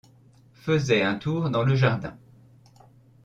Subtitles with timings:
[0.55, 2.17] faisait un tour dans le jardin.